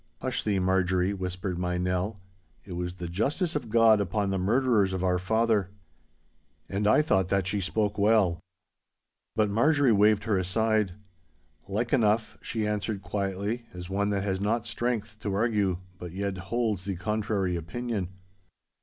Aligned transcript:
'Hush 0.19 0.41
thee, 0.43 0.57
Marjorie,' 0.57 1.13
whispered 1.13 1.59
my 1.59 1.77
Nell; 1.77 2.19
'it 2.65 2.73
was 2.73 2.95
the 2.95 3.07
justice 3.07 3.55
of 3.55 3.69
God 3.69 4.01
upon 4.01 4.31
the 4.31 4.39
murderers 4.39 4.93
of 4.93 5.03
our 5.03 5.19
father.' 5.19 5.69
And 6.67 6.87
I 6.87 7.03
thought 7.03 7.27
that 7.27 7.45
she 7.45 7.61
spoke 7.61 7.99
well. 7.99 8.39
But 9.35 9.51
Marjorie 9.51 9.91
waved 9.91 10.23
her 10.23 10.39
aside. 10.39 10.93
'Like 11.67 11.93
enough,' 11.93 12.35
she 12.41 12.67
answered, 12.67 13.03
quietly, 13.03 13.67
as 13.75 13.91
one 13.91 14.09
that 14.09 14.23
has 14.23 14.41
not 14.41 14.65
strength 14.65 15.19
to 15.19 15.35
argue, 15.35 15.77
but 15.99 16.13
yet 16.13 16.35
holds 16.49 16.85
the 16.85 16.95
contrary 16.95 17.55
opinion. 17.55 18.09